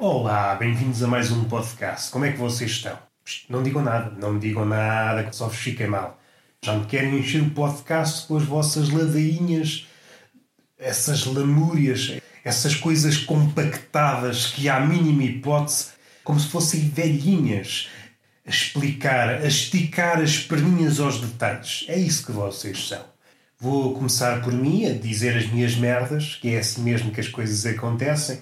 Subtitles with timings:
[0.00, 2.12] Olá, bem-vindos a mais um podcast.
[2.12, 2.96] Como é que vocês estão?
[3.48, 6.20] Não digam nada, não me digam nada, que só vos fiquem mal.
[6.62, 9.88] Já me querem encher o podcast com as vossas ladainhas,
[10.78, 15.86] essas lamúrias, essas coisas compactadas que, à mínima hipótese,
[16.22, 17.88] como se fossem velhinhas,
[18.46, 21.86] a explicar, a esticar as perninhas aos detalhes.
[21.88, 23.04] É isso que vocês são.
[23.58, 27.26] Vou começar por mim a dizer as minhas merdas, que é assim mesmo que as
[27.26, 28.40] coisas acontecem.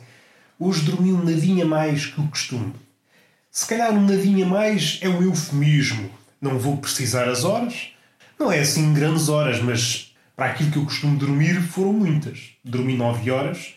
[0.59, 2.73] Hoje dormi um nadinha mais que o costume.
[3.51, 6.10] Se calhar um nadinha mais é um eufemismo.
[6.41, 7.91] Não vou precisar as horas.
[8.38, 12.52] Não é assim grandes horas, mas para aquilo que eu costumo dormir foram muitas.
[12.64, 13.74] Dormi nove horas.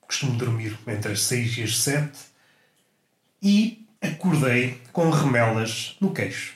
[0.00, 2.18] Costumo dormir entre as seis e as sete.
[3.42, 6.54] E acordei com remelas no queixo.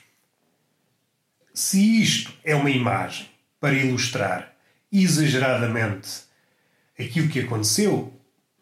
[1.52, 3.28] Se isto é uma imagem
[3.60, 4.54] para ilustrar
[4.90, 6.22] exageradamente
[6.98, 8.12] aquilo que aconteceu,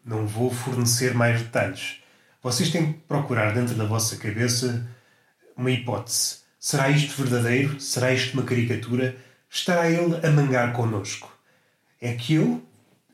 [0.05, 2.01] não vou fornecer mais detalhes.
[2.41, 4.87] Vocês têm que procurar dentro da vossa cabeça
[5.57, 6.37] uma hipótese.
[6.59, 7.79] Será isto verdadeiro?
[7.79, 9.17] Será isto uma caricatura?
[9.49, 11.35] Estará ele a mangar connosco?
[11.99, 12.63] É que eu,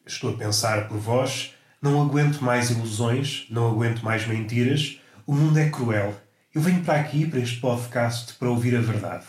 [0.05, 4.99] estou a pensar por vós, não aguento mais ilusões, não aguento mais mentiras.
[5.25, 6.19] O mundo é cruel.
[6.53, 9.25] Eu venho para aqui, para este podcast, para ouvir a verdade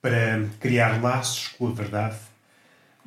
[0.00, 2.16] para criar laços com a verdade.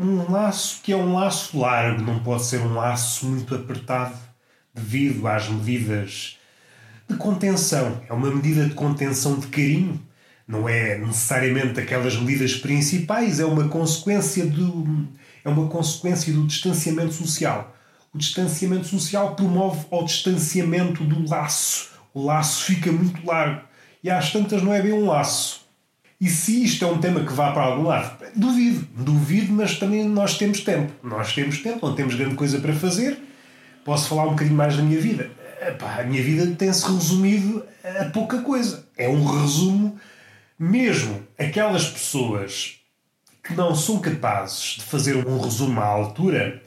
[0.03, 4.13] Um laço que é um laço largo, não pode ser um laço muito apertado
[4.73, 6.37] devido às medidas
[7.07, 8.01] de contenção.
[8.09, 9.97] É uma medida de contenção de carinho.
[10.45, 15.07] Não é necessariamente aquelas medidas principais, é uma consequência do,
[15.41, 17.73] é uma consequência do distanciamento social.
[18.13, 21.91] O distanciamento social promove o distanciamento do laço.
[22.13, 23.61] O laço fica muito largo.
[24.03, 25.62] E às tantas não é bem um laço
[26.23, 28.17] e se isto é um tema que vá para algum lado?
[28.33, 30.89] Duvido, duvido, mas também nós temos tempo.
[31.05, 33.17] Nós temos tempo, não temos grande coisa para fazer.
[33.83, 35.29] Posso falar um bocadinho mais da minha vida?
[35.67, 38.87] Epá, a minha vida tem-se resumido a pouca coisa.
[38.97, 39.99] É um resumo,
[40.57, 42.75] mesmo aquelas pessoas
[43.43, 46.63] que não são capazes de fazer um resumo à altura,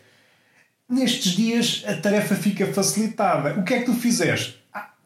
[0.86, 3.58] nestes dias a tarefa fica facilitada.
[3.58, 4.55] O que é que tu fizeste?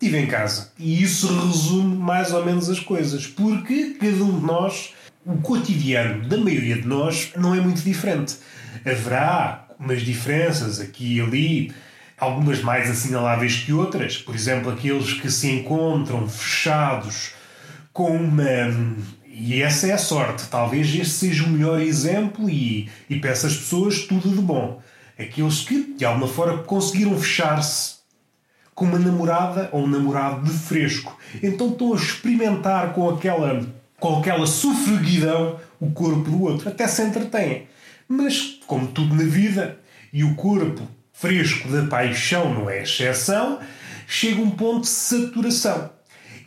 [0.01, 0.73] Estive em casa.
[0.79, 4.95] E isso resume mais ou menos as coisas, porque cada um de nós,
[5.27, 8.37] o cotidiano da maioria de nós, não é muito diferente.
[8.85, 11.75] Haverá umas diferenças aqui e ali,
[12.19, 14.17] algumas mais assinaláveis que outras.
[14.17, 17.33] Por exemplo, aqueles que se encontram fechados
[17.93, 18.43] com uma.
[19.27, 20.49] E essa é a sorte.
[20.49, 24.83] Talvez este seja o melhor exemplo e, e para essas pessoas tudo de bom.
[25.19, 28.00] Aqueles que, de alguma forma, conseguiram fechar-se
[28.81, 31.15] com uma namorada ou um namorado de fresco.
[31.43, 33.63] Então estão a experimentar com aquela,
[33.99, 36.67] com aquela sufraguidão o corpo do outro.
[36.67, 37.67] Até se entretêm.
[38.09, 39.79] Mas, como tudo na vida,
[40.11, 40.81] e o corpo
[41.13, 43.59] fresco da paixão não é exceção,
[44.07, 45.91] chega um ponto de saturação.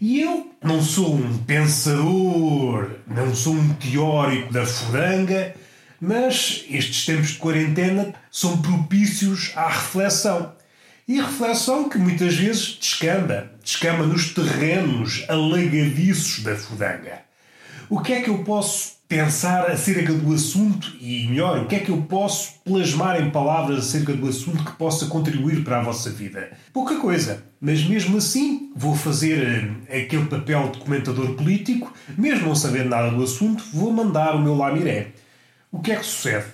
[0.02, 5.54] E eu não sou um pensador, não sou um teórico da furanga,
[6.02, 10.63] mas estes tempos de quarentena são propícios à reflexão.
[11.08, 17.20] E reflexão que muitas vezes descamba, descamba nos terrenos alagadiços da fudanga.
[17.90, 21.80] O que é que eu posso pensar acerca do assunto e, melhor, o que é
[21.80, 26.10] que eu posso plasmar em palavras acerca do assunto que possa contribuir para a vossa
[26.10, 26.52] vida?
[26.72, 32.56] Pouca coisa, mas mesmo assim vou fazer eh, aquele papel de comentador político, mesmo não
[32.56, 35.12] sabendo nada do assunto, vou mandar o meu lamiré.
[35.72, 36.46] O que é que sucede?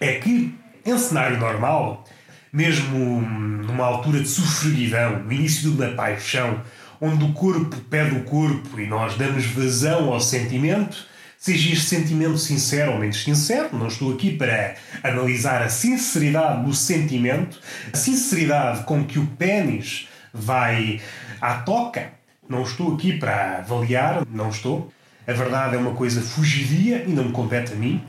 [0.00, 0.52] É que,
[0.84, 2.04] em cenário normal,
[2.52, 6.62] mesmo numa altura de sofreguidão, no início de uma paixão,
[7.00, 11.06] onde o corpo pede o corpo e nós damos vazão ao sentimento,
[11.38, 16.74] seja este sentimento sincero ou menos sincero, não estou aqui para analisar a sinceridade do
[16.74, 17.58] sentimento,
[17.92, 21.00] a sinceridade com que o pênis vai
[21.40, 22.12] à toca,
[22.48, 24.92] não estou aqui para avaliar, não estou.
[25.26, 28.02] A verdade é uma coisa fugidia e não me compete a mim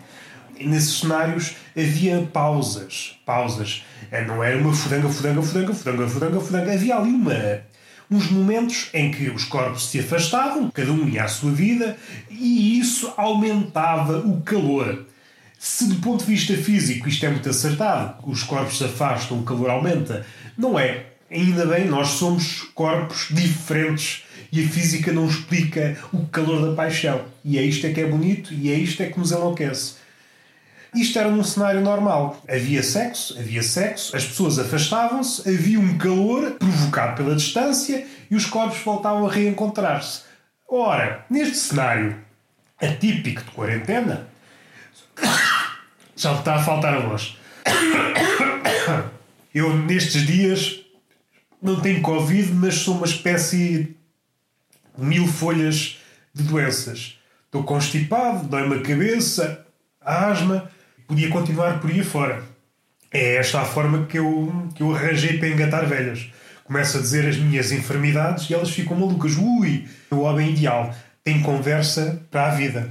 [0.67, 3.19] nesses cenários havia pausas.
[3.25, 3.83] Pausas.
[4.11, 6.73] É, não era uma fudanga, fudanga, fudanga, fudanga, fudanga, fudanga.
[6.73, 7.61] Havia ali uma,
[8.09, 11.97] uns momentos em que os corpos se afastavam, cada um ia à sua vida,
[12.29, 15.05] e isso aumentava o calor.
[15.57, 19.43] Se do ponto de vista físico isto é muito acertado, os corpos se afastam, o
[19.43, 20.25] calor aumenta,
[20.57, 21.05] não é.
[21.29, 27.21] Ainda bem, nós somos corpos diferentes e a física não explica o calor da paixão.
[27.45, 30.00] E é isto é que é bonito e é isto é que nos enlouquece.
[30.93, 32.41] Isto era num cenário normal.
[32.49, 38.45] Havia sexo, havia sexo, as pessoas afastavam-se, havia um calor provocado pela distância e os
[38.45, 40.23] corpos voltavam a reencontrar-se.
[40.67, 42.17] Ora, neste cenário
[42.81, 44.27] atípico de quarentena,
[46.15, 47.37] já está a faltar a voz.
[49.53, 50.79] Eu, nestes dias,
[51.61, 53.95] não tenho Covid, mas sou uma espécie
[54.97, 55.99] de mil folhas
[56.33, 57.19] de doenças.
[57.45, 59.65] Estou constipado, dói-me a cabeça,
[59.99, 60.71] asma,
[61.11, 62.41] podia continuar por aí fora.
[63.11, 66.29] É esta a forma que eu, que eu arranjei para engatar velhas.
[66.63, 69.35] Começo a dizer as minhas enfermidades e elas ficam malucas.
[69.35, 72.89] Ui, o homem ideal tem conversa para a vida.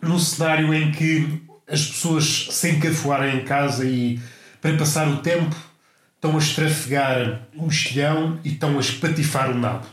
[0.00, 4.20] Num cenário em que as pessoas se encafuarem em casa e
[4.62, 5.56] para passar o tempo
[6.14, 9.86] estão a estrafegar um estilhão e estão a espatifar o nabo.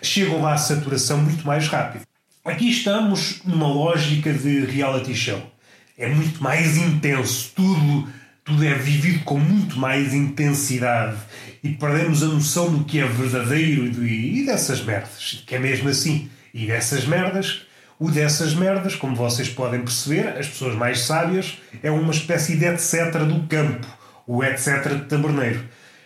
[0.00, 2.06] Chegam lá à saturação muito mais rápido.
[2.44, 5.57] Aqui estamos numa lógica de reality show.
[5.98, 8.08] É muito mais intenso, tudo,
[8.44, 11.18] tudo é vivido com muito mais intensidade
[11.62, 15.42] e perdemos a noção do que é verdadeiro e, e dessas merdas.
[15.44, 16.30] Que é mesmo assim.
[16.54, 17.66] E dessas merdas
[18.00, 22.64] o dessas merdas, como vocês podem perceber, as pessoas mais sábias, é uma espécie de
[22.64, 23.24] etc.
[23.24, 23.88] do campo,
[24.24, 24.88] o etc.
[24.94, 25.64] de taberneiro.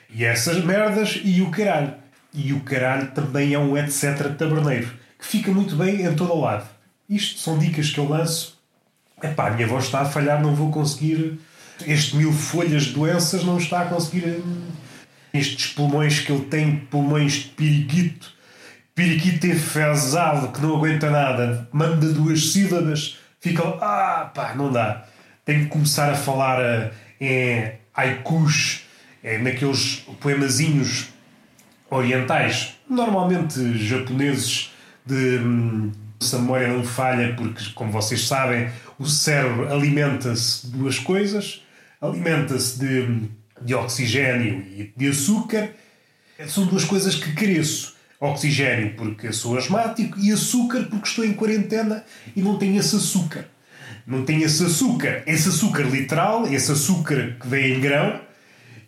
[0.08, 1.92] E essas merdas e o caralho.
[2.32, 4.30] E o caralho também é um etc.
[4.30, 6.66] de taberneiro, que fica muito bem em todo o lado.
[7.06, 8.58] Isto são dicas que eu lanço.
[9.22, 11.38] Epá, a minha voz está a falhar, não vou conseguir.
[11.86, 14.42] Este mil folhas de doenças não está a conseguir.
[15.32, 18.32] Estes pulmões que ele tem, pulmões de periquito
[18.94, 25.04] periquito enfesado que não aguenta nada, manda duas sílabas, fica ah pá, não dá.
[25.44, 26.90] Tem que começar a falar uh,
[27.20, 28.82] em haikus,
[29.22, 31.08] é, naqueles poemazinhos
[31.90, 34.72] orientais, normalmente japoneses,
[35.04, 35.90] de hum,
[36.20, 38.70] se a memória não falha, porque, como vocês sabem,
[39.02, 41.62] o cérebro alimenta-se de duas coisas:
[42.00, 43.28] alimenta-se de,
[43.60, 45.70] de oxigênio e de açúcar.
[46.46, 52.04] São duas coisas que cresço oxigênio porque sou asmático e açúcar porque estou em quarentena
[52.36, 53.46] e não tenho esse açúcar.
[54.06, 55.22] Não tenho esse açúcar.
[55.26, 58.20] Esse açúcar literal, esse açúcar que vem em grão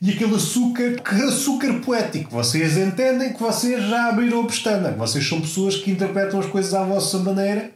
[0.00, 2.30] e aquele açúcar que açúcar poético.
[2.30, 4.90] Vocês entendem que vocês já abriram a pestana.
[4.92, 7.70] Vocês são pessoas que interpretam as coisas à vossa maneira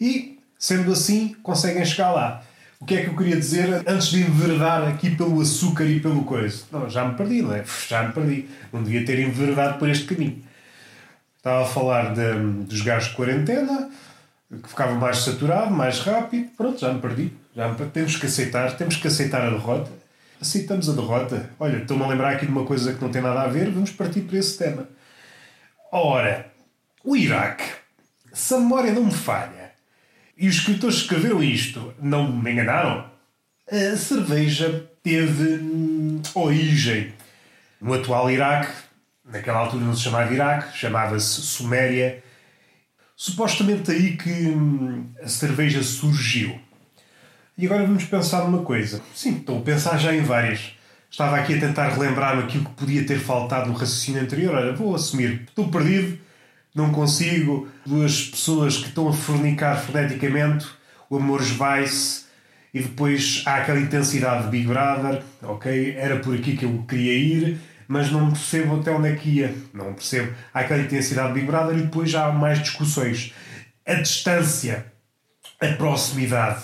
[0.00, 2.42] e, sendo assim, conseguem chegar lá.
[2.78, 6.24] O que é que eu queria dizer antes de enverdar aqui pelo açúcar e pelo
[6.24, 6.64] coisa?
[6.70, 7.64] Não, já me perdi, não é?
[7.88, 8.48] Já me perdi.
[8.72, 10.42] Não devia ter enverdado por este caminho.
[11.36, 13.90] Estava a falar de, dos gajos de quarentena,
[14.62, 16.50] que ficava mais saturado, mais rápido.
[16.56, 17.32] Pronto, já me perdi.
[17.54, 17.92] Já me perdi.
[17.92, 19.90] Temos que aceitar, temos que aceitar a derrota.
[20.40, 21.50] Aceitamos a derrota.
[21.58, 23.90] Olha, estou-me a lembrar aqui de uma coisa que não tem nada a ver, vamos
[23.90, 24.88] partir para esse tema.
[25.92, 26.46] Ora,
[27.04, 27.64] o Iraque,
[28.32, 29.59] se a memória não me falha,
[30.36, 33.10] e os escritores que escreveram isto não me enganaram,
[33.70, 37.12] a cerveja teve hum, origem
[37.80, 38.90] no atual Iraque
[39.30, 42.22] naquela altura não se chamava Iraque, chamava-se Suméria.
[43.16, 46.58] Supostamente aí que hum, a cerveja surgiu.
[47.56, 49.02] E agora vamos pensar numa coisa.
[49.14, 50.72] Sim, estou a pensar já em várias.
[51.10, 54.54] Estava aqui a tentar relembrar-me aquilo que podia ter faltado no raciocínio anterior.
[54.54, 55.42] Olha, vou assumir.
[55.48, 56.18] Estou perdido,
[56.74, 57.68] não consigo.
[57.84, 60.66] Duas pessoas que estão a fornicar freneticamente,
[61.08, 62.24] o amor esvai-se
[62.72, 65.22] e depois há aquela intensidade de Big Brother.
[65.42, 69.28] Ok, era por aqui que eu queria ir mas não percebo até onde é que
[69.28, 69.52] ia.
[69.74, 70.32] Não percebo.
[70.54, 73.34] Há aquela intensidade de Big Brother e depois há mais discussões.
[73.84, 74.86] A distância,
[75.60, 76.62] a proximidade,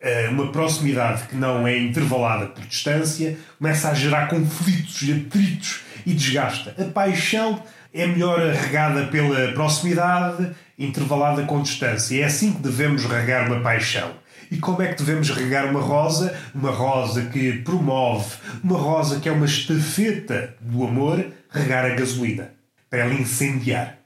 [0.00, 6.14] eh, uma proximidade que não é intervalada por distância, começa a gerar conflitos, atritos e
[6.14, 6.76] desgasta.
[6.80, 7.60] A paixão
[7.92, 12.20] é melhor regada pela proximidade, intervalada com distância.
[12.20, 14.12] É assim que devemos regar uma paixão.
[14.50, 16.34] E como é que devemos regar uma rosa?
[16.54, 22.52] Uma rosa que promove, uma rosa que é uma estafeta do amor, regar a gasolina
[22.88, 23.98] para ela incendiar.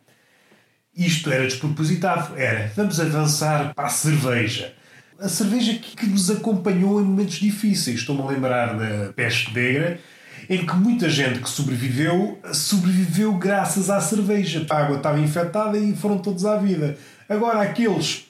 [0.96, 2.36] Isto era despropositado.
[2.36, 4.74] Era, vamos avançar para a cerveja.
[5.18, 8.00] A cerveja que, que nos acompanhou em momentos difíceis.
[8.00, 10.00] Estou-me a lembrar da peste negra,
[10.48, 14.66] em que muita gente que sobreviveu, sobreviveu graças à cerveja.
[14.68, 16.96] A água estava infectada e foram todos à vida.
[17.28, 18.26] Agora, aqueles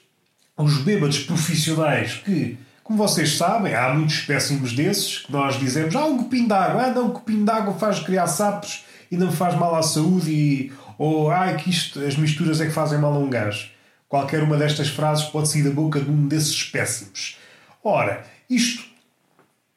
[0.56, 6.04] os bêbados profissionais que, como vocês sabem, há muitos péssimos desses que nós dizemos: ah,
[6.04, 9.30] um copinho de água, ah, não, um copinho de água faz criar sapos e não
[9.30, 13.12] faz mal à saúde, e, ou ah, que isto, as misturas é que fazem mal
[13.12, 13.70] a um gajo.
[14.08, 17.38] Qualquer uma destas frases pode sair da boca de um desses péssimos.
[17.82, 18.84] Ora, isto,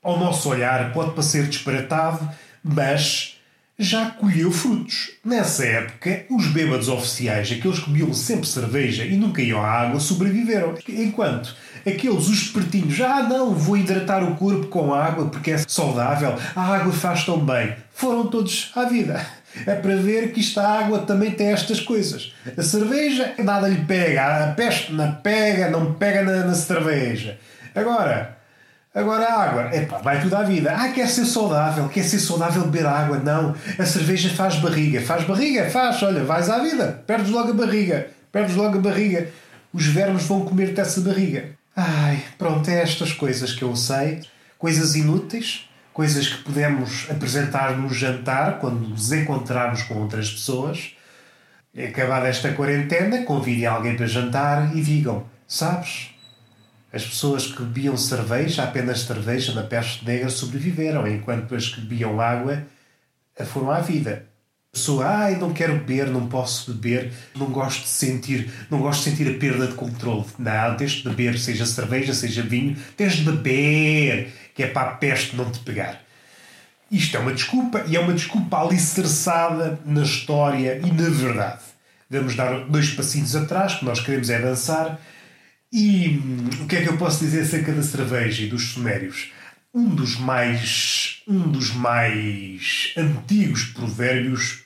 [0.05, 2.29] ao nosso olhar, pode parecer disparatado,
[2.63, 3.39] mas
[3.77, 5.09] já colheu frutos.
[5.25, 9.99] Nessa época, os bêbados oficiais, aqueles que bebiam sempre cerveja e nunca iam à água,
[9.99, 10.75] sobreviveram.
[10.87, 16.37] Enquanto aqueles, os espertinhos, ah não, vou hidratar o corpo com água porque é saudável,
[16.55, 19.25] a água faz tão bem, foram todos à vida.
[19.65, 22.31] É para ver que esta água também tem estas coisas.
[22.55, 27.39] A cerveja, nada lhe pega, a peste não pega, não pega na, na cerveja.
[27.73, 28.37] Agora,
[28.95, 30.73] Agora a água, epá, vai tudo à vida.
[30.73, 33.19] Ah, quer ser saudável, quer ser saudável beber água.
[33.19, 35.01] Não, a cerveja faz barriga.
[35.01, 39.27] Faz barriga, faz, olha, vais à vida, perdes logo a barriga, perdes logo a barriga.
[39.73, 41.49] Os vermes vão comer-te essa barriga.
[41.75, 44.21] Ai, pronto, é estas coisas que eu sei,
[44.57, 50.95] coisas inúteis, coisas que podemos apresentar no jantar quando nos encontrarmos com outras pessoas.
[51.77, 56.14] Acabada esta quarentena, convidem alguém para jantar e digam: Sabes,
[56.95, 62.21] as pessoas que bebiam cerveja, apenas cerveja na peste negra, sobreviveram, enquanto as que bebiam
[62.21, 62.63] água
[63.47, 64.25] foram à vida.
[64.71, 69.03] A pessoa, ai, não quero beber, não posso beber, não gosto de sentir, não gosto
[69.03, 70.23] de sentir a perda de controle.
[70.39, 74.95] Não, tens de beber, seja cerveja, seja vinho, tens de beber, que é para a
[74.95, 76.01] peste não te pegar.
[76.89, 81.59] Isto é uma desculpa e é uma desculpa alicerçada na história e na verdade.
[82.09, 84.97] Vamos dar dois passinhos atrás, que nós queremos é dançar
[85.71, 89.31] e hum, o que é que eu posso dizer acerca da cerveja e dos sumérios?
[89.73, 94.63] Um dos mais, um dos mais antigos provérbios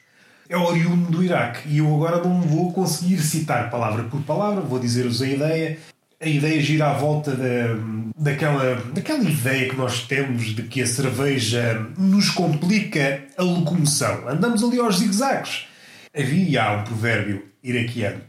[0.48, 1.68] é oriundo do Iraque.
[1.68, 5.80] E eu agora não vou conseguir citar palavra por palavra, vou dizer-vos a ideia.
[6.22, 7.76] A ideia gira à volta da,
[8.18, 14.28] daquela, daquela ideia que nós temos de que a cerveja nos complica a locomoção.
[14.28, 15.66] Andamos ali aos zigzags.
[16.16, 18.29] Havia um provérbio iraquiano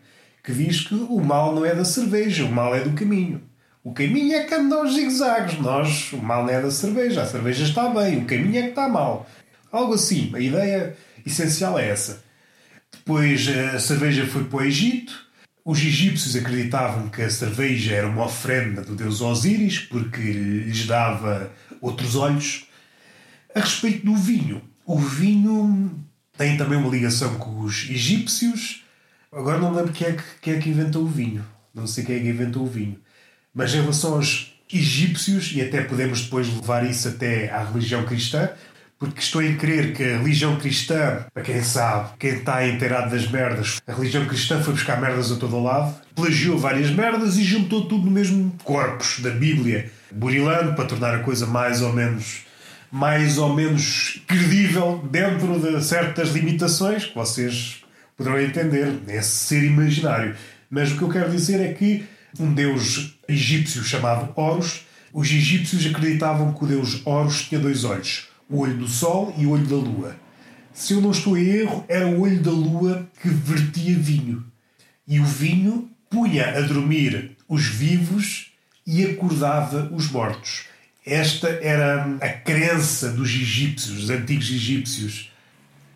[0.50, 3.40] que diz que o mal não é da cerveja, o mal é do caminho.
[3.82, 5.58] O caminho é que anda aos zigzags.
[5.58, 7.22] Nós, o mal não é da cerveja.
[7.22, 9.28] A cerveja está bem, o caminho é que está mal.
[9.72, 10.30] Algo assim.
[10.34, 12.22] A ideia essencial é essa.
[12.92, 15.30] Depois a cerveja foi para o Egito.
[15.64, 21.50] Os egípcios acreditavam que a cerveja era uma oferenda do deus Osíris porque lhes dava
[21.80, 22.66] outros olhos.
[23.54, 26.04] A respeito do vinho, o vinho
[26.36, 28.84] tem também uma ligação com os egípcios
[29.32, 31.44] Agora não lembro quem é, que, quem é que inventou o vinho.
[31.72, 32.98] Não sei quem é que inventou o vinho.
[33.54, 38.50] Mas em relação aos egípcios, e até podemos depois levar isso até à religião cristã,
[38.98, 43.28] porque estou em crer que a religião cristã, para quem sabe, quem está inteirado das
[43.30, 47.86] merdas, a religião cristã foi buscar merdas a todo lado, plagiou várias merdas e juntou
[47.86, 52.44] tudo no mesmo corpus da Bíblia, burilando para tornar a coisa mais ou menos
[52.92, 57.84] mais ou menos credível dentro de certas limitações que vocês
[58.20, 60.36] poderão entender esse ser imaginário.
[60.68, 62.04] Mas o que eu quero dizer é que
[62.38, 68.28] um deus egípcio chamado Horus, os egípcios acreditavam que o deus Horus tinha dois olhos,
[68.46, 70.16] o olho do sol e o olho da lua.
[70.74, 74.44] Se eu não estou em erro, era o olho da lua que vertia vinho.
[75.08, 78.52] E o vinho punha a dormir os vivos
[78.86, 80.64] e acordava os mortos.
[81.06, 85.29] Esta era a crença dos egípcios, dos antigos egípcios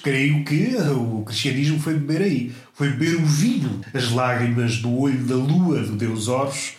[0.05, 2.55] creio que o cristianismo foi beber aí.
[2.75, 6.75] Foi beber o vinho, as lágrimas do olho da lua do Deus Horus.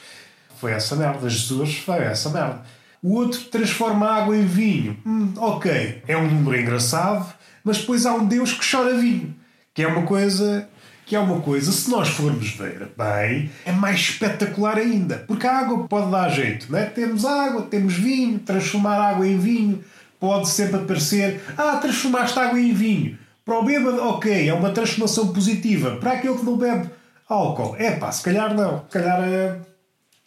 [0.59, 1.27] Foi essa merda.
[1.27, 2.61] Jesus foi essa merda.
[3.01, 4.97] O outro transforma água em vinho.
[5.03, 9.35] Hum, ok, é um número engraçado, mas depois há um Deus que chora vinho,
[9.73, 10.69] que é uma coisa
[11.05, 15.23] que é uma coisa, se nós formos ver bem, é mais espetacular ainda.
[15.27, 16.85] Porque a água pode dar jeito, não é?
[16.85, 19.83] Temos água, temos vinho, transformar água em vinho
[20.19, 23.17] pode sempre aparecer: ah, transformaste água em vinho.
[23.43, 25.97] Para o bêbado, ok, é uma transformação positiva.
[25.97, 26.89] Para aquele que não bebe
[27.29, 29.59] álcool, é pá, se calhar não, se calhar é,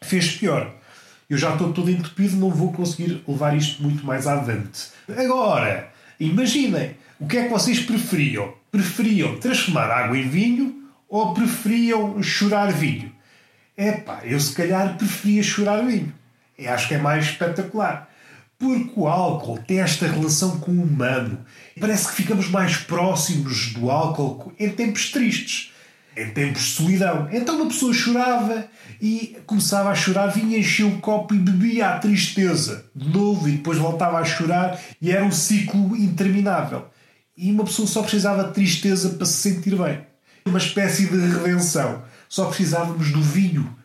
[0.02, 0.72] fez pior.
[1.28, 4.88] Eu já estou todo entupido, não vou conseguir levar isto muito mais avante.
[5.14, 8.54] Agora, imaginem, o que é que vocês preferiam?
[8.70, 13.12] Preferiam transformar água em vinho ou preferiam chorar vinho?
[13.76, 16.14] É pá, eu se calhar preferia chorar vinho.
[16.56, 18.08] Eu acho que é mais espetacular.
[18.58, 21.38] Porque o álcool tem esta relação com o humano.
[21.78, 25.72] Parece que ficamos mais próximos do álcool em tempos tristes,
[26.16, 27.28] em tempos de solidão.
[27.30, 28.66] Então uma pessoa chorava
[29.00, 33.52] e começava a chorar, vinha encher o copo e bebia a tristeza de novo e
[33.52, 36.86] depois voltava a chorar e era um ciclo interminável.
[37.36, 40.00] E uma pessoa só precisava de tristeza para se sentir bem.
[40.44, 42.02] Uma espécie de redenção.
[42.28, 43.76] Só precisávamos do vinho.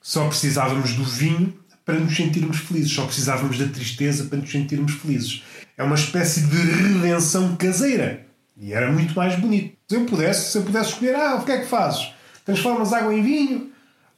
[0.00, 1.54] Só precisávamos do vinho
[1.88, 5.42] para nos sentirmos felizes, só precisávamos da tristeza para nos sentirmos felizes.
[5.74, 8.26] É uma espécie de redenção caseira.
[8.54, 9.74] E era muito mais bonito.
[9.88, 12.12] Se eu pudesse, se eu pudesse escolher, ah, o que é que fazes?
[12.44, 13.70] Transformas água em vinho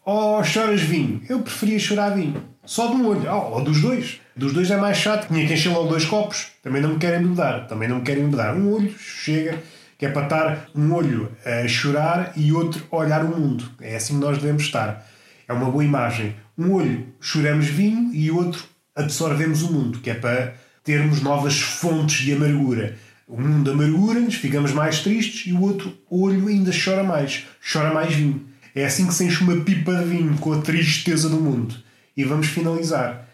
[0.04, 1.22] ou choras vinho?
[1.28, 2.42] Eu preferia chorar vinho.
[2.64, 4.20] Só de um olho, oh, ou dos dois.
[4.34, 6.48] Dos dois é mais chato, tinha que encher logo dois copos.
[6.64, 8.56] Também não me querem mudar, também não me querem mudar.
[8.56, 9.62] Um olho chega,
[9.96, 13.70] que é para estar um olho a chorar e outro a olhar o mundo.
[13.80, 15.06] É assim que nós devemos estar.
[15.46, 16.34] É uma boa imagem.
[16.56, 18.64] Um olho choramos vinho e o outro
[18.94, 20.54] absorvemos o mundo, que é para
[20.84, 22.96] termos novas fontes de amargura.
[23.26, 28.14] O mundo amargura-nos, ficamos mais tristes e o outro olho ainda chora mais, chora mais
[28.14, 28.44] vinho.
[28.74, 31.74] É assim que se enche uma pipa de vinho com a tristeza do mundo.
[32.16, 33.28] E vamos finalizar.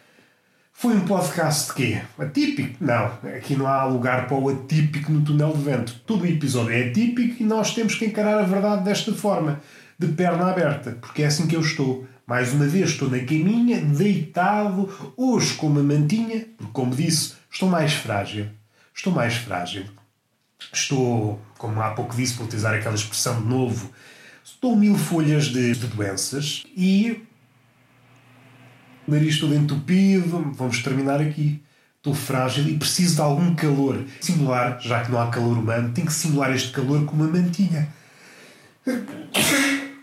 [0.78, 2.00] Foi um podcast de quê?
[2.18, 2.76] Atípico?
[2.84, 3.06] Não.
[3.34, 6.02] Aqui não há lugar para o atípico no túnel de vento.
[6.06, 9.60] Todo o episódio é atípico e nós temos que encarar a verdade desta forma,
[9.98, 12.06] de perna aberta, porque é assim que eu estou.
[12.26, 17.68] Mais uma vez estou na caminha, deitado, hoje com uma mantinha, porque, como disse, estou
[17.68, 18.48] mais frágil.
[18.92, 19.84] Estou mais frágil.
[20.72, 23.92] Estou, como há pouco disse, para utilizar aquela expressão de novo,
[24.44, 27.22] estou mil folhas de, de doenças e
[29.06, 31.62] nariz todo entupido, vamos terminar aqui.
[31.96, 34.04] Estou frágil e preciso de algum calor.
[34.20, 37.88] Simular, já que não há calor humano, tem que simular este calor com uma mantinha.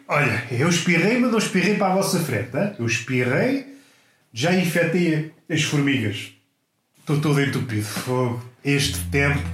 [0.08, 2.56] Olha, eu espirrei, mas não espirrei para a vossa frente.
[2.56, 2.76] Hein?
[2.78, 3.78] Eu espirrei,
[4.34, 6.34] já infectei as formigas.
[7.00, 7.86] Estou todo entupido.
[7.86, 8.44] Fogo.
[8.64, 9.50] Este tempo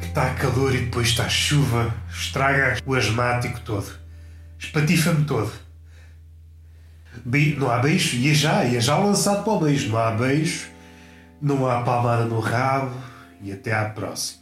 [0.00, 3.86] que está calor e depois está chuva estraga o asmático todo.
[4.58, 5.52] Espatifa-me todo.
[7.24, 9.88] Be não há beijo, ia já, ia já lançado para o beijo.
[9.90, 10.68] Não há beijo,
[11.40, 12.96] não há palmada no rabo
[13.42, 14.37] e até à próxima.